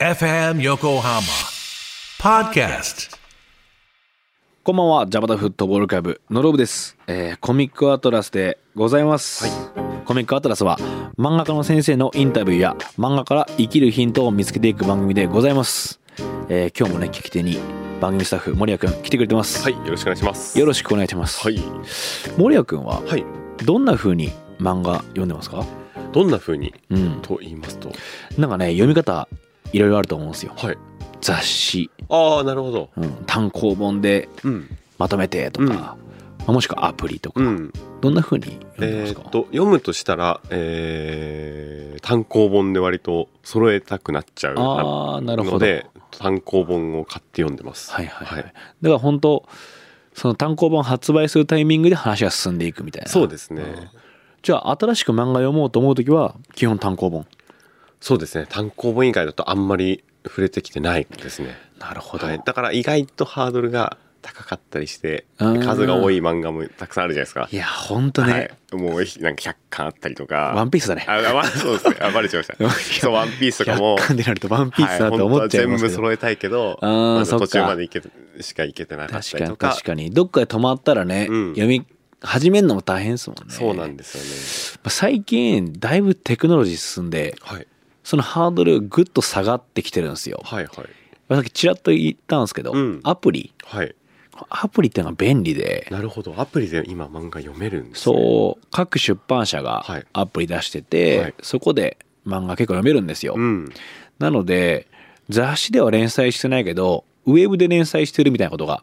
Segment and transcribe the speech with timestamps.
[0.00, 1.20] FM Yokohama
[2.18, 3.14] Podcast.
[4.62, 9.44] こんばんは、ジャパタフットボールクラブのロブです、えーコミックアトラスでございます、
[10.06, 10.78] コミックアトラスは
[11.18, 16.00] 漫画家の先生のインタビューや漫画から生きるヒントを見つけていく番組でございます、
[16.48, 17.58] えー今日もね聞き手に
[18.00, 20.58] 番組スタッフ森谷くん来てくれてます、はい、よろしくお願いします。
[20.58, 21.62] よろしくお願いします、はい。
[22.38, 23.24] 森谷くんははい。
[23.66, 25.62] どんな風に漫画読んでますか？
[26.12, 26.72] どんな風に？
[26.88, 27.20] うん。
[27.20, 27.92] と言いますと、
[28.38, 29.28] なんかね読み方
[29.72, 30.78] いろいろあると思うんですよはい。
[31.20, 32.88] 雑誌、ああ、なるほど。
[32.96, 34.76] うん、単行本でうん。
[34.98, 35.96] まとめてとか、うんま
[36.46, 37.72] あもしくはアプリとか、うん。
[38.00, 47.92] どんな風に読んでますか、えーっと、読むとしたら、えー単行本で割と揃えたくなっちゃうああなるほどので、単行本を買って読んでます。
[47.92, 49.46] はいはいはい、だから本当
[50.14, 53.90] その単行本発売するタイミングで話が進んでいくみたいなそうですね。
[54.42, 57.26] じゃあ新しく漫画読もうと思う時は基本単行本
[58.00, 58.46] そうですね。
[58.48, 61.56] 単行本以外だとあんまり触れてきてないですね。
[61.78, 62.40] なるほど、はい。
[62.44, 67.48] だから意外とハードルが高かったりして、うん数が多い漫画もたくさんあるじゃないですか。
[67.50, 68.32] いや本当ね、
[68.70, 70.52] はい、もうなんか100巻あったりとか。
[70.54, 71.96] ワンピースだねあ、あまあ、そうですね。
[72.00, 73.00] あ、バレちゃいました。
[73.00, 73.98] そう、ワンピースとかも。
[73.98, 79.68] 100巻でなるとワンピースだと思っちゃいますけど、は本当は全部揃えたいけど、あーま途中まで行けしか行けてなかっ確かにたりとか。
[79.70, 81.84] 確かにどっかで止まったらね、うん読み
[82.22, 84.78] 始めるのも大変ですもんねそうなんですよね。
[84.84, 87.66] まあ最近だいぶテクノロジー進んではい。
[88.10, 90.74] そのハードルぐっと下がってきてるんですよ、はいはい。
[91.32, 93.94] さっきちらっと言ったんですけど、うんアプリはい。
[94.48, 96.34] アプリっていうのが便利でなるほど。
[96.36, 98.16] アプリで今漫画読めるんですね。
[98.16, 103.72] そう各出版社がはいアプリ出してて、はいそこで漫画結構読めるんですよ、うん。
[104.18, 104.88] なので
[105.28, 108.82] 雑誌では連載してないけどウェブで連載してるみたいなことが。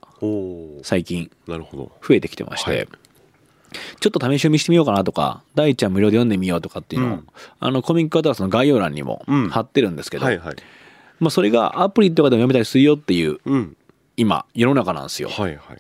[0.83, 1.29] 最近。
[1.47, 2.87] 増えてきてまして、はい
[3.99, 7.27] ちょっと試し読みしてみようかなとか大ちゃん無料で読んでみようとかっていうのを、うん
[7.59, 10.55] あのコミックアトラスの概要欄にもうん貼ってるんですけど、はいはい。
[11.19, 13.77] まあ、それがアプリとかでも読めたりするよっていううん。
[14.15, 15.77] 今世の中なんですよ、はいはい。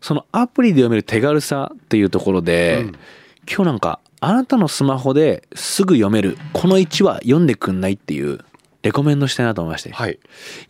[0.00, 2.98] そのアプリで読める手軽さっていうところで、うん
[3.46, 8.38] 今日なんかあなたのスマホですぐ読めるこの1話読んでくんないっていう
[8.82, 10.18] レコメンドしたいなと思いまして、はい。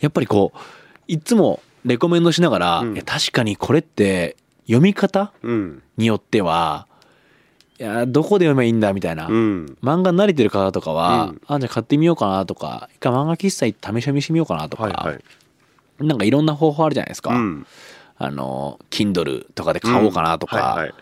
[0.01, 0.59] やっぱりこう
[1.07, 4.37] いつもレコメンドしながら、うん確かにこれって
[4.67, 5.83] 読み方うん。
[5.97, 6.87] によっては
[7.79, 9.77] いやどこで読めばいいんだみたいな、うん。
[9.83, 16.05] 漫画に慣れてる方とかは、うんあじゃあ買ってみようかなとか一回漫画喫茶行って試し読みしてみようかなとか、はいはい。
[16.05, 17.67] なんかいろんな方法あるじゃないですか、うん。
[18.17, 20.95] あの Kindle とかで買おうかなとか、はいはい。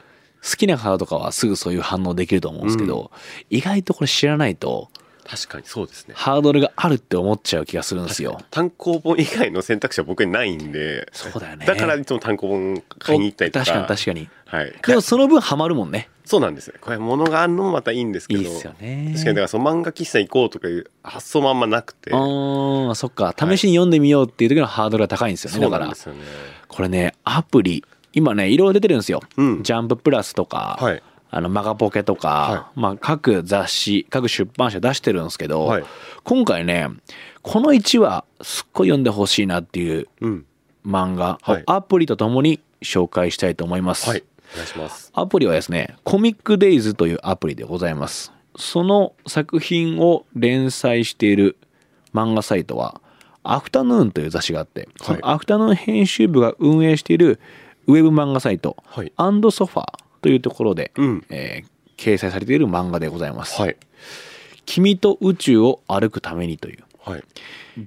[0.45, 3.11] 好きな方とかはすぐそういう反応できると思うんですけど、
[3.49, 4.89] 意外とこれ知らないと
[5.25, 6.15] 確かにそうですね。
[6.17, 8.41] ハードルがあるって思っちゃう気がするんですよ。
[8.51, 11.09] 単行本以外の選択肢は僕にないんで。
[11.13, 13.65] そうだよねだからいつも単行本買いに行ったりとか。
[13.65, 14.29] 確かに確かに。
[14.47, 14.75] はい。
[14.87, 16.09] でもその分ハマるもんね。
[16.25, 16.75] そうなんですよ。
[16.81, 18.43] これ物があるのもまたいいんですけど。
[18.43, 19.13] いいっすよね。
[19.13, 22.11] 確かにだからその漫画喫茶行こうとかいう発想もあんまなくて。
[22.13, 26.21] あーそっか試しに読んでみようっていう時のハードルが高いんですよね、そうだからなんですよね。
[26.69, 31.03] これねアプリ今ねいろいろ出てるんですよ、うんジャンププラスとか、はい。
[31.35, 35.85] あのマガポケとか、はまあ、各雑誌各出版社出してるんですけど、はい。
[36.25, 36.89] 今回ね
[37.41, 40.47] この1話すっごい読んでほしいなっていううん。
[40.87, 41.63] 漫画をはい。
[41.67, 44.23] アプリとともに紹介したいと思います、はい。
[44.53, 45.11] お願いします。
[45.15, 48.31] アプリはですねコミックデイズというアプリでございます。
[48.57, 51.57] その作品を連載している
[52.13, 53.01] 漫画サイトは
[53.43, 57.41] アフタヌーンという雑誌があって、そのアフタヌーン編集部が運営している
[57.87, 59.11] ウェブ漫画サイト、はい。
[59.17, 63.77] アンドソファーというところで、うんえー掲載されている漫画でございます、はい。
[64.67, 67.23] 君と宇宙を歩くためにというはい。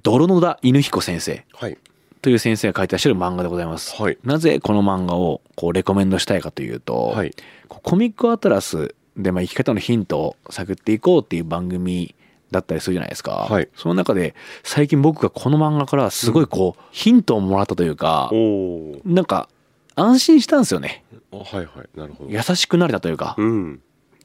[0.02, 1.76] 泥野田犬彦先生はい。
[2.22, 7.32] という先生が書いてらっしゃる漫画でございます、はいなぜこの漫画をこうレコメンドしたいかというと、はい
[7.68, 12.14] コミックアトラスでまあ生き方のヒントを探っていこうっていう番組
[12.50, 19.00] だったりするじゃないですか、はいその中で最近僕がこの漫画からすごいこう、ヒントをもらったというかおお。
[19.04, 19.48] なんか
[19.96, 21.98] 安心したんですよねあはいはい。
[21.98, 22.30] なるほど。
[22.30, 23.80] 優しくなれたというか、うん。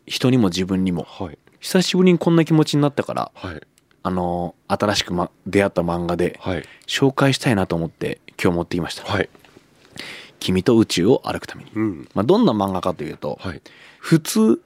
[0.06, 1.38] 人にも自分にもはい。
[1.60, 3.62] 久しぶりにこんな気持ちになったからはい。
[4.04, 6.66] あの新しく、ま、出会った漫画ではい。
[6.88, 9.30] 紹介したいなと思って今日持ってきました、はい。
[10.40, 12.10] 君と宇宙を歩くために、うん。
[12.14, 13.62] まあ、どんな漫画かというと、はい。
[14.00, 14.62] 普通、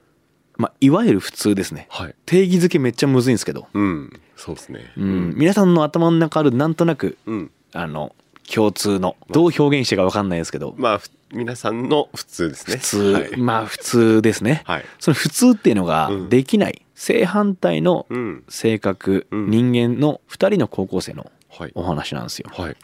[0.56, 2.14] まあ、いわゆる普通ですねはい。
[2.24, 4.20] 定義づけめっちゃむずいんですけど、うん。
[4.36, 4.92] そうですね。
[4.96, 7.50] うん、皆さんの頭の中あるなんとなくうん。
[7.72, 8.14] あの
[8.46, 12.76] 共通のどう表現してか分かんないですけどまあ、ふ皆さんの普通ですね。
[12.76, 13.36] 普通、はい。
[13.36, 14.84] まあ普通ですね、はい。
[15.00, 18.44] その普通っていうのがうんできない正反対のうん。
[18.48, 21.72] 性格、うん人間の2人の高校生のはい。
[21.74, 22.76] お話なんですよはい。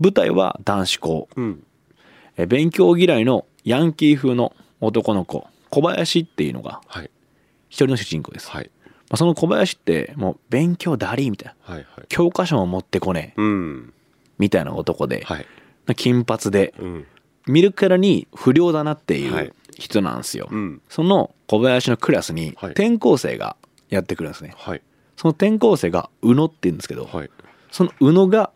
[0.00, 1.62] 舞台は男子校うん。
[2.36, 7.10] え勉強嫌いのヤンキー風の男の子小林っていうのがはい。
[7.68, 8.70] 一人の主人公です、はい。
[9.10, 13.92] あ、その小林ってもう勉強だりみたいなはいはい教科書も持ってこねえうん
[14.38, 15.46] みたいな男で、はい。
[15.96, 17.06] 金髪でうん。
[17.46, 19.46] 見るからに不良だなっていはい。
[19.46, 20.82] う人なんですよ、うん。
[20.88, 22.70] その小林のクラスにはい。
[22.72, 23.56] 転校生が
[23.88, 24.82] やってくるんですね、はい。
[25.16, 27.30] その転校生が宇野って言うんですけど、はい。
[27.70, 28.50] その宇野が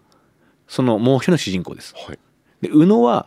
[0.69, 1.95] そのもう一人の主人公です。
[1.97, 2.19] はい。
[2.61, 3.27] で宇野は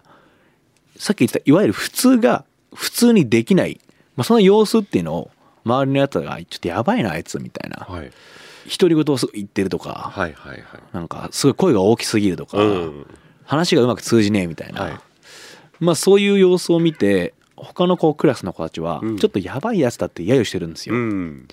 [0.98, 3.80] さっき言ってたいわゆる普通が普通にできない、
[4.16, 5.32] まあ、その様子っていうのを
[5.66, 7.86] 周りのやつがちょっとやばいなあいつみたいな。
[7.86, 8.12] はい
[8.70, 10.62] 独り言を言ってるとかはいはいはい。
[10.94, 13.08] なんかすごい声が大きすぎるとか、うん。
[13.44, 15.00] 話がうまく通じねえみたいな、はい。
[15.80, 19.18] まあそういう様子を見て他のこうクラスの子たちはうん。
[19.18, 21.48] ちょっとやばいやつだって揶揄してるんですよ、うん。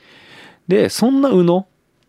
[0.68, 1.66] でそんな宇野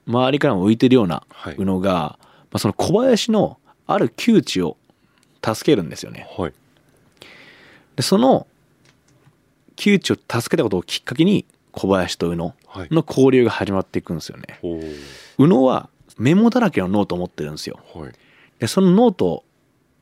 [0.08, 1.56] 周りからも浮いてるようなはい。
[1.56, 2.18] 宇野が、ま
[2.54, 3.58] あ、その小林の
[3.88, 4.78] ある窮地を
[5.44, 6.28] 助けるんですよね。
[6.38, 6.54] はい。
[7.96, 8.48] でその
[9.76, 12.56] 窮地を助けたことをきっかけに小林と宇野はい
[12.92, 14.60] の交流が始まっていくんですよね。
[14.62, 14.96] おー
[15.38, 17.80] 宇野はメモだらけのノートを持ってるんですよ。
[17.94, 18.12] はい。
[18.60, 19.44] でそのノート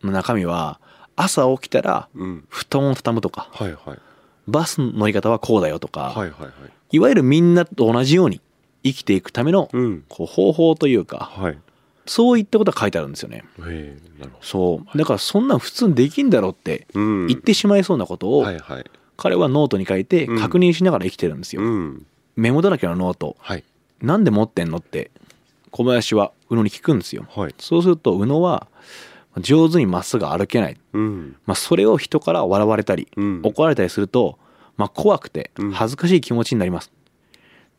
[0.03, 0.79] の中身は
[1.15, 2.45] 朝起きたらうん。
[2.49, 3.99] 布団を畳むとかはいはい。
[4.47, 6.51] バスの乗り方はこうだよとか、はいはいはい。
[6.91, 8.41] いわゆるみんなと同じように
[8.83, 10.03] 生きていくためのうん。
[10.09, 11.57] こう方法というかはい。
[12.07, 13.45] そういったことが書いてあるんですよね。
[14.41, 14.97] そう。
[14.97, 18.85] だからそんなん普通にできんだろうって言ってしまいそうなことをはいはい。
[19.17, 23.35] 彼はノートに書いて確認しながら生きてるんですよ、うんメモだらけのノート。
[23.39, 23.63] はい。
[24.01, 25.11] なんで持ってんのって
[25.69, 27.25] 小林は宇野に聞くんですよ。
[27.29, 27.55] はい。
[27.59, 28.67] そうすると宇野は
[29.37, 31.35] 上手にまっすぐ歩けない、うん。
[31.45, 33.41] まあ、それを人から笑われたりうん。
[33.43, 34.37] 怒られたりすると、
[34.75, 35.71] まあ、怖くてうん。
[35.71, 36.91] 恥ずかしい気持ちになります、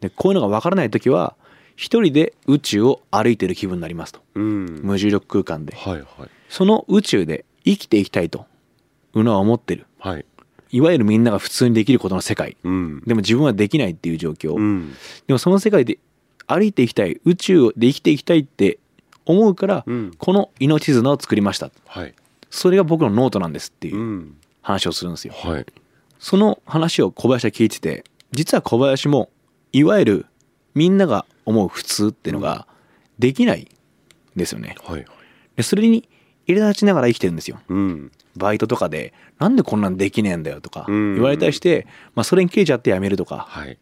[0.01, 1.35] でこういうのが分からない時は
[1.77, 4.21] 一人で宇宙を歩いてる気分になりますと。
[4.35, 4.81] うん。
[4.83, 5.75] 無重力空間で。
[5.77, 6.05] はいはい。
[6.49, 8.47] その宇宙で生きていきたいと
[9.15, 9.87] 宇野は思ってる。
[9.99, 10.25] はい
[10.73, 12.57] いわゆるみんなが普通にできることの世界。
[12.65, 13.03] うん。
[13.07, 14.95] でも自分はできないっていう状況、うん。
[15.27, 15.99] でもその世界で
[16.47, 18.79] 歩いていきたい宇宙で生きていきたいって
[19.27, 20.13] 思うから、うん。
[20.19, 21.71] この命綱を作りました。
[21.87, 22.15] はい。
[22.51, 24.37] それが僕のノートなんですっていううん。
[24.63, 25.35] 話をするんですよ。
[25.35, 25.67] はい。
[26.19, 29.29] その話を小林は聞いてて実は小林も
[29.73, 30.27] いわゆる
[30.75, 32.69] みんなが思う普通っていうのが
[33.19, 33.67] できないん
[34.37, 34.77] ですよね。
[34.85, 35.07] はいはい。
[35.57, 36.09] でそれに
[36.47, 37.59] 入れ立ちながら生きてるんですよ。
[37.69, 41.15] うんバイトとかでなんでこんなんできねえんだよとかうん。
[41.15, 43.79] 言われたりして、まあ、それに切れちゃってやめるとかはい。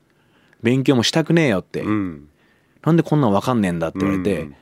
[0.63, 2.29] 勉強もしたくねえよって、うん。
[2.85, 4.57] なんでこんなんわかんねえんだって言われて、うん。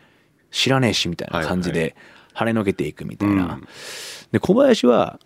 [0.50, 1.96] 知らねえしみたいな感じはいで
[2.34, 3.68] 跳ねのけていくみたいな、うん。
[4.32, 5.18] で小林は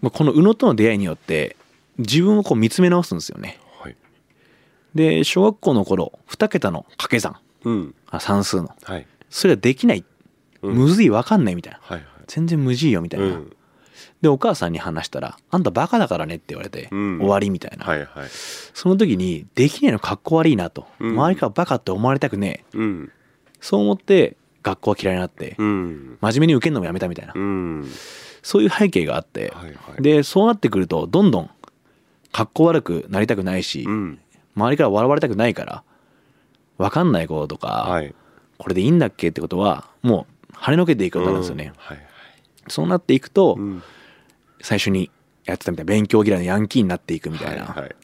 [0.00, 1.56] まあこの宇野との出会いによって
[1.98, 3.58] 自分をこう見つめ直すんですよね。
[3.80, 3.96] はい。
[4.94, 7.36] で小学校の頃2桁の掛け算。
[7.64, 7.94] うん。
[8.08, 8.70] あ算数の。
[8.82, 9.06] はい。
[9.30, 10.04] それができない、
[10.62, 10.74] うん。
[10.74, 11.80] むずいわかんないみたいな。
[11.82, 12.06] はいはい。
[12.28, 13.56] 全然無事よみたいな、うん
[14.22, 18.08] でお母さんに話したら「あんたバカだからね」って言われて、うん終わりみたいな、はいはい。
[18.30, 23.12] その時にできないのかっこ悪いなと、うん周りからバカって思われたくねえうん。
[23.60, 26.18] そう思って学校は嫌いになって、うん。
[26.20, 27.90] 真面目に受けるのもやめたみたいな、うん。
[28.42, 30.02] そういう背景があって、はいはい。
[30.02, 31.50] でそうなってくるとどんどん
[32.30, 34.20] かっこ悪くなりたくないし、うん。
[34.54, 35.82] 周りから笑われたくないから
[36.78, 38.14] 分かんないこととか、はい。
[38.58, 39.30] これでいいんだっけ？
[39.30, 42.06] ってことはもう跳ねのけていくことなんですよね、はいはい。
[42.68, 43.82] そうなっていくと、うん
[44.62, 45.10] 最初に
[45.44, 47.96] やってたみたいな勉強嫌いのヤンキーになっていくみたいな、はいはい。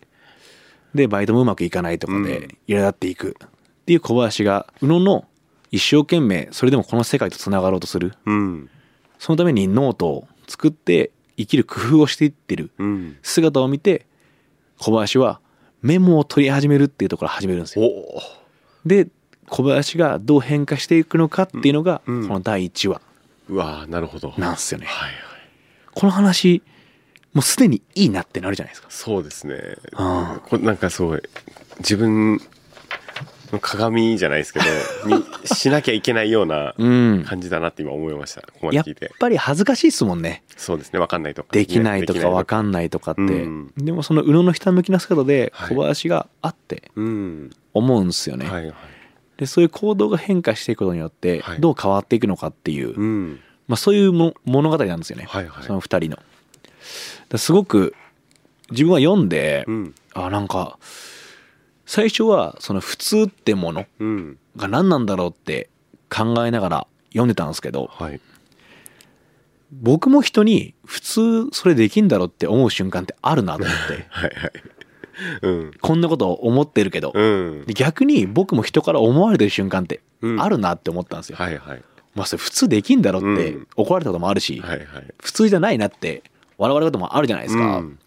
[0.95, 2.25] でバイトもうまくいかないとかうん。
[2.25, 3.49] で苛立っていくっ
[3.87, 5.25] ていう小林が宇野の
[5.71, 8.15] 一生懸命それでもこの世界とつながろうとする。
[8.27, 8.71] うん。
[9.19, 13.17] そのためにノートを作って生きる工夫をしていってるうん。
[13.23, 14.07] 姿を見て
[14.79, 15.41] 小林は
[15.83, 17.89] メモを取り始めるっていうところ始めるんですよ。
[18.85, 19.09] で
[19.49, 22.29] 小林がどう変化していくのかっていうのがこうん。
[22.29, 23.01] の第1話
[23.49, 24.35] うわーなるほど。
[24.37, 24.87] なんですよね。
[24.87, 25.28] はいはい
[25.95, 26.63] この話
[27.35, 28.89] もうすでにいいなってなるじゃないですか。
[28.91, 29.77] そうですね。
[29.95, 31.23] あこなんかすごい
[31.79, 32.41] 自分
[33.53, 34.67] の鏡じゃないですけど
[35.17, 37.25] にしなきゃいけないようなうん。
[37.27, 38.43] 感じだなって今思いました。
[38.43, 39.11] ここまでやっ聞いて。
[39.19, 40.43] ぱり恥ずかしいですもんね。
[40.57, 40.99] そうですね。
[40.99, 41.49] わかんないとか。
[41.53, 43.21] できないとかわんかんないとかって。
[43.21, 43.73] うん。
[43.77, 45.77] でもその宇野のひたむきな姿ではい。
[45.77, 47.51] 小林があってうん。
[47.75, 48.47] 思うんですよね。
[48.47, 48.75] はいはい。
[49.37, 51.61] でそういう行動が変化していくことによってはい。
[51.61, 55.65] どう変わっていくのかっていう、うんまあ、そういうも物語なんですよね、はいはい。
[55.65, 57.39] その2人の。
[57.39, 57.95] すごく
[58.71, 59.95] 自分は読んで、うん。
[60.15, 60.79] あなんか
[61.87, 64.39] 最初はその普通ってものうん。
[64.57, 65.69] が何なんだろうって
[66.11, 68.21] 考えながら読んでたんですけどはい。
[69.71, 74.07] 僕も人に普通それできんだろうって思う瞬間ってあるなと思って。
[74.09, 74.53] はいはい。
[75.43, 75.73] うん。
[75.79, 77.65] こんなこと思ってるけど、うん。
[77.67, 80.41] で逆に僕も人から思われてる瞬間ってうん。
[80.41, 81.37] あるなって思ったんですよ。
[81.37, 81.83] はいはい
[82.19, 83.69] まあそれ普通できんだろってうん。
[83.77, 85.15] 怒られたこともあるし、はいはい。
[85.23, 86.25] 普通じゃないなって
[86.59, 87.79] 笑われることもあるじゃないですか。
[87.79, 87.99] うん。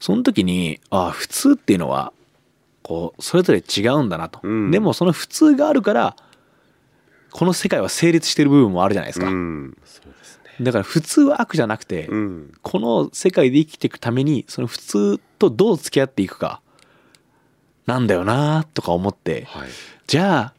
[0.00, 2.14] その時にああ普通っていうのは
[2.82, 4.70] こうそれぞれ違うんだなと、うん。
[4.70, 6.16] でもその普通があるから
[7.30, 9.76] この世界は成立してる部分もあるじゃないですか、うん。
[9.84, 10.00] す
[10.58, 10.64] ね。
[10.64, 12.52] だから普通は悪じゃなくて、うん。
[12.62, 16.62] この世界で生きていくためにその普通とどう付き合っていくか
[17.84, 19.68] なんだよなとか思ってはい。
[20.06, 20.54] じゃあ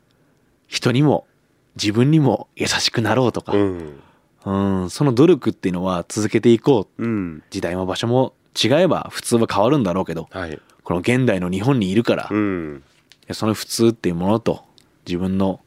[0.68, 1.26] 人にも
[1.76, 4.00] 自分にも優しくなろうとか、うん。
[4.46, 7.04] うん、その努力っていうのは続けていこう。
[7.04, 7.44] うん。
[7.50, 10.60] 時代も場所も違えば普通は変わるんだろうけどはい。
[10.84, 12.84] この現代の日本にいるから、いうん。
[13.28, 14.64] やその普通っていうものと
[15.08, 15.62] 自分の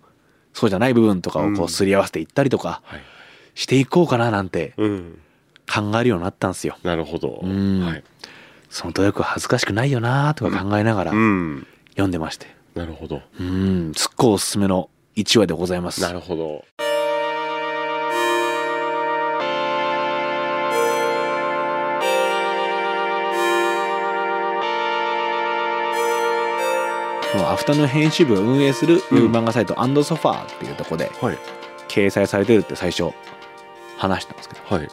[0.53, 3.01] そうじゃない部分とかをこううんすり合わせていったりとかはい。
[3.55, 5.19] していこうかななんてうん。
[5.73, 6.77] 考えるようになったんですよ。
[6.85, 7.41] なるほど。
[7.43, 7.81] うん。
[7.81, 8.05] はい。
[8.69, 11.67] その努力は恥ずかしくないよなとか考えながらうん。
[11.91, 12.47] 読んでまして。
[12.75, 13.23] なるほど。
[13.41, 16.03] うん、すっごいおすすめの1話でございます。
[16.03, 16.63] なるほど。
[27.39, 31.39] アフタヌーン編集部を運営するウェうんブ漫画サイト、アンドソファーっていうところではい。
[31.89, 33.11] 掲載されてるって最初
[33.97, 34.89] 話したんですけど、はい。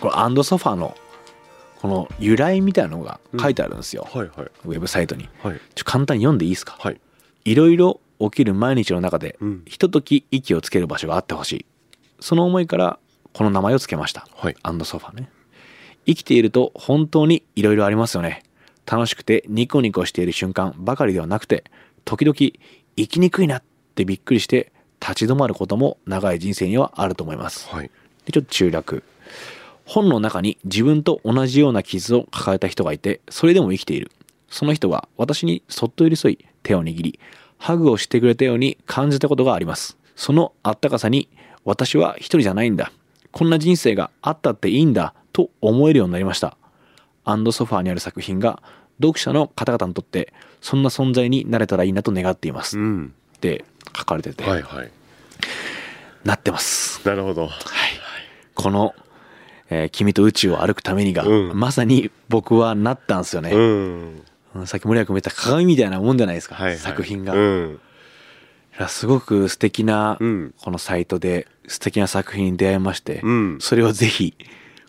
[0.00, 0.96] これアンドソファーの
[1.82, 4.50] この由来みたいなのが書いてあるんですよ、はいはい。
[4.66, 5.28] ウェブサイトに。
[5.42, 5.60] はい。
[5.74, 6.76] ちょ簡単に読んでいいですか？
[6.78, 7.00] はい。
[7.44, 9.62] いろいろ起きる毎日の中でうん。
[9.66, 11.66] ひととき息をつける場所があってほしい。
[12.20, 12.98] その思いから
[13.32, 14.26] この名前を付けました。
[14.34, 14.56] はい。
[14.62, 15.30] アンドソファね。
[16.06, 18.42] 生きていると本当にいろいろありますよね。
[18.86, 21.64] 楽しくてニコニコしている瞬間ばかりではなくて
[22.04, 23.62] 時々生きにくいなっ
[23.94, 27.68] てびっくりして立ち止まることも長い人生にはあると思います。
[27.68, 27.90] はい。
[28.24, 29.04] でちょっと中略。
[29.86, 34.10] 本の中に自分と同じような傷を抱えた人がいてそれでも生きている。
[34.48, 37.20] その人は私にそっと寄り添い手を握り
[37.60, 39.98] ハグをしてくれたように感じたことがあります。
[40.16, 41.28] そのあったかさに
[41.64, 42.90] 私は一人じゃないんだ。
[43.32, 45.14] こんな人生があったっていいんだ。
[45.32, 46.56] と思えるようになりました。
[47.24, 48.62] アンドソファーにある作品が
[49.00, 52.78] 読者の方々にとってそんな存在になれたらいいなと願っています。
[52.78, 53.14] っうん。
[53.40, 53.64] て
[53.96, 54.90] 書かれてて、はいはい。
[56.24, 57.06] なってます。
[57.06, 57.42] なるほど。
[57.42, 57.50] はい、
[58.54, 58.94] この、
[59.68, 61.58] えー君と宇宙を歩くためにが、うん。
[61.58, 63.64] まさに僕はなったんですよね、うんう
[64.06, 64.22] ん
[64.66, 66.78] さっき森谷君も言った鏡みたいなもんじゃないですか、はいはい。
[66.78, 67.80] 作品が、いうん。
[68.78, 70.54] やすごく素敵な、うん。
[70.60, 73.58] このサイトで素敵な作品に出会いまして、うん。
[73.60, 74.36] それをぜひ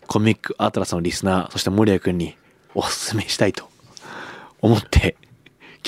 [0.06, 2.36] コミックアトラスのリスナーそして森谷君に
[2.74, 3.68] おすすめしたいと
[4.60, 5.16] 思って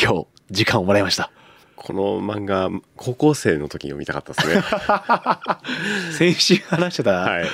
[0.00, 1.31] 今日時間をもらいました。
[1.76, 4.62] この漫画高校生の時に読みたかったですね。
[6.16, 7.47] 先週話してたはい。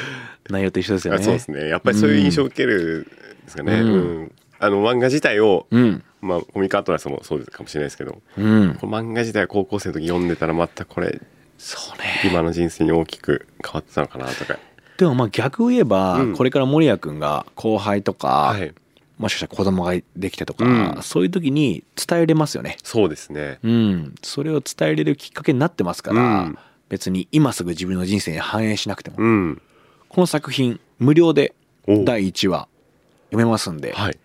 [0.48, 1.68] 内容と一緒ですよね、あそうですね。
[1.68, 3.06] やっぱりそういう印象を受ける
[3.42, 4.32] んですかね、ううんん。
[4.58, 8.74] あの漫画自体を、うんまあコミックアトラスもそうですかもしれないですけどうん。
[8.74, 11.20] この漫画自体は高校生の時読んでたらまたこれ
[11.60, 12.04] そうね。
[12.24, 14.58] 今の人生に大きく変わってたのかなとか。
[14.96, 16.36] でもまあ逆を言えば、うん。
[16.36, 18.72] これから守谷君が後輩とか、はい。
[19.18, 21.02] もしかしたら子供ができたとか、うん。
[21.02, 22.78] そういう時に伝えれますよね。
[22.82, 23.58] そうですね。
[23.62, 26.58] うん、それを伝えれるきっかけになってますから、うん。
[26.88, 29.62] 別に今すぐ自分の人生に反映しなくても、うん。
[30.08, 31.54] この作品無料で
[31.86, 32.68] お第1話
[33.26, 34.18] 読めますんで、はい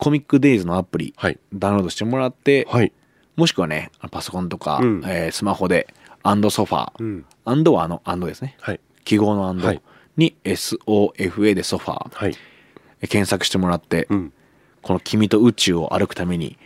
[0.00, 1.38] コミックデイズのアプリはい。
[1.54, 2.92] ダウンロードしてもらって、はい。
[3.36, 5.02] もしくはねパソコンとか、うん。
[5.06, 5.86] えースマホで
[6.22, 7.24] アンドソファー、うん。
[7.44, 8.56] アンドはあのアンドですね。
[8.60, 8.80] はい。
[9.04, 9.82] 記号のアンドはい。
[10.16, 12.36] に SOFA でソファー、はい。
[13.08, 14.32] 検索してもらって、うん。
[14.82, 16.56] この「君と宇宙を歩くために」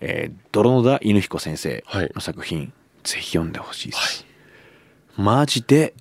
[0.00, 2.12] えー、泥野田犬彦先生はい。
[2.14, 2.72] の作品、
[3.04, 4.26] ぜひ読んでほしいです、
[5.16, 5.94] マジで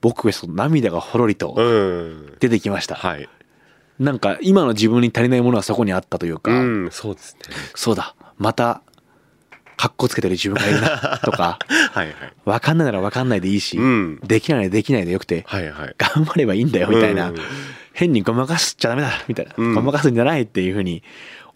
[0.00, 2.36] 僕はその涙がほろりとうん。
[2.38, 3.28] 出てきました、はい
[3.98, 7.40] なんか今の自分に足りないものはそこにあったというか、うんそうですね。
[7.74, 8.82] そうだまた
[9.76, 11.58] かっこつけてる自分がいるな とか
[11.92, 12.14] はいはい。
[12.44, 14.20] 分かんないなら分かんないでいいし、うん。
[14.24, 15.94] できないならできないでよくて、はいはい。
[15.98, 17.36] 頑張ればいいんだよみたいな、うん。
[17.92, 19.74] 変にごまかしちゃダメだみたいな、うん。
[19.74, 21.02] ごまかすんじゃないっていうふうに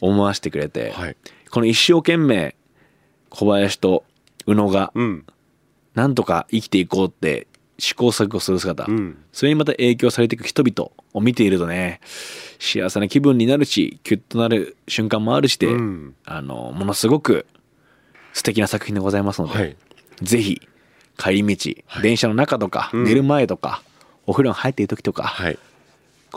[0.00, 1.16] 思わせてくれて、はい。
[1.50, 2.54] この一生懸命
[3.30, 4.04] 小林と
[4.46, 5.24] 宇野がうん。
[5.94, 7.47] なんとか生きていこうって
[7.78, 9.18] 試行錯誤する姿、うん。
[9.32, 12.00] それにまた影響されていく人々を見ているとね
[12.58, 16.14] 幸せな気分になるしキュッとなる瞬間もあるしで、うん。
[16.24, 17.46] あのものすごく
[18.32, 19.76] 素敵な作品でございますので、はい。
[20.22, 20.60] ぜひ
[21.16, 22.02] 帰り道、はい。
[22.02, 23.04] 電車の中とか、うん。
[23.04, 23.82] 寝る前とか
[24.26, 25.58] お風呂に入っている時とか、はい。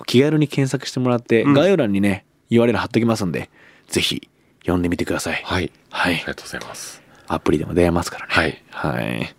[0.05, 1.53] 気軽に検索してもらって、うん。
[1.53, 3.49] 概要欄にね URL 貼っときますんで
[3.87, 4.29] ぜひ
[4.59, 5.41] 読んでみてください。
[5.43, 5.71] はい。
[5.89, 6.15] はい。
[6.15, 7.01] ありがとうございます。
[7.27, 8.33] アプリでも出会えますからね。
[8.33, 8.63] はい。
[8.69, 9.35] はい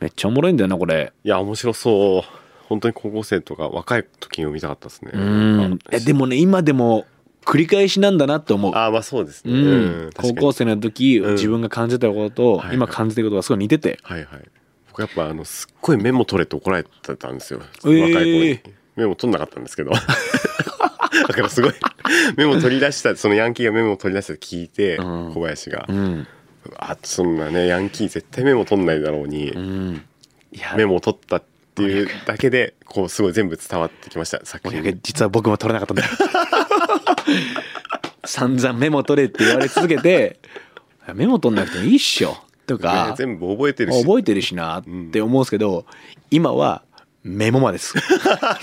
[0.00, 1.12] めっちゃおもろいんだよなこれ。
[1.22, 2.22] いや面白そう。
[2.68, 5.10] 本当に高校生とか若い時に読みたかったですね。
[5.12, 5.78] うん。
[5.90, 7.04] えでもね今でも
[7.44, 8.74] 繰り返しなんだなって思う。
[8.74, 9.52] ああまあそうですね。
[9.52, 9.56] う
[10.08, 11.32] ん、高校生の時、うん。
[11.32, 14.48] 自分が感じたことと、今感じてることがすごい似てて、はいはい。
[14.88, 18.00] 僕やっぱあのすっごいメモ取れって怒られてたんですよ、えー。
[18.02, 18.74] 若い子に。
[18.96, 19.90] メモ取んなかったんですけど。
[21.28, 21.72] だからすごい
[22.36, 25.34] メモ取り出したそのヤンキーがメモを取り出したと聞いて、うん。
[25.34, 26.26] 小林が、うん
[26.76, 30.04] あそんなねヤンキー絶対メモ取んないだろうに、うん。
[30.76, 31.42] メモを取ったっ
[31.74, 34.78] ていうだけでこうすごい全部伝わってきました作品。
[34.78, 36.10] 訳実は僕も取れなかったんだよ。
[38.24, 40.38] 散々メモ取れって言われ続けて
[41.14, 42.36] メモ取んなくてもいいっしょ。
[42.66, 44.02] とねか全部覚えてるし。
[44.02, 45.86] 覚えてるしなって思うんですけど、
[46.30, 46.82] 今は
[47.24, 47.94] メモ魔です。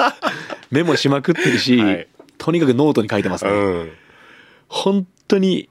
[0.71, 2.07] メモしまくってるし、はい。
[2.37, 3.91] とにかくノートに書いてますね、うん。
[4.67, 5.69] 本当に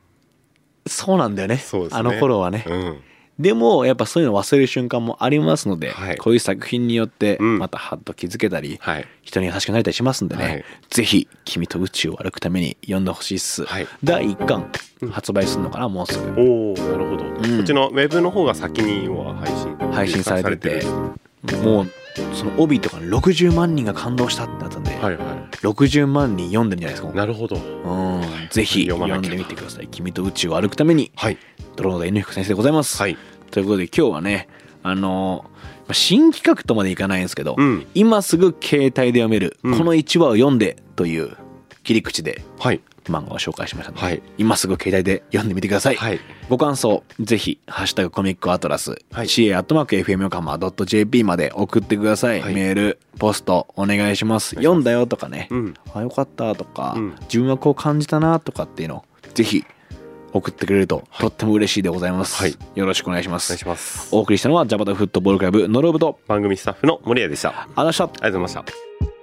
[0.87, 1.57] そうなんだよね。
[1.57, 1.89] ね。
[1.91, 3.01] あの頃はね、うん。
[3.39, 6.17] でもやっぱそういうの忘れる瞬間もありますので、はい。
[6.17, 7.59] こういう作品によってうん。
[7.59, 9.07] またハッと気づけたり、はい。
[9.23, 10.65] 人に優しくなれたりしますんでね、はい。
[10.91, 13.87] ぜひ「君と宇宙を歩くために」読んでほしいっす、はい。
[14.03, 14.71] 第1巻
[15.11, 16.41] 発売するのかなもうすぐ。
[16.41, 17.35] おおなるほど、ん。
[17.35, 20.89] こっちのウェブの方が先には配信配信されててさ
[21.63, 21.91] もう
[22.35, 27.57] その帯とかに60万人が感動したってなったんで、はいは60万人読んでるんじゃないですかいなるほど。
[27.57, 28.23] うん。
[28.51, 31.39] ぜひ読んでみてください「君と宇宙を歩くためにはい」
[31.77, 33.17] ドローン N 彦先生でございます、はい。
[33.51, 34.49] ということで今日はね
[34.83, 37.87] あのまあ新企画とまでいかないんですけど、うん。
[37.95, 39.79] 今すぐ携帯で読める、うん。
[39.79, 41.37] この1話を読んでという
[41.85, 44.23] 切り口ではい漫画を紹介しましたので、はい。
[44.39, 46.21] 今すぐ携帯で読んでみてください、はい。
[46.49, 49.27] ご感想ぜひ「ハッシュタグコミックアトラス」はい。
[49.27, 52.55] CA.FM 横浜 .jp まで送ってください、はい。
[52.55, 54.57] メールポストお願いします。
[54.57, 55.75] 読んだよとかね、うん。
[55.95, 57.15] あよかったとか、うん。
[57.23, 59.65] 自分はこう感じたなとかっていうのをぜひ
[60.33, 62.57] 送ってくれるととっても嬉しいでございます、はい。
[62.75, 63.53] よろしくお願いします。
[63.53, 64.09] お願いします。
[64.15, 67.51] お送りしたのはジャパタフットボールクラブノロブと番組スタッフの森谷でした。
[67.51, 69.16] ありありがとうございましたがとうございました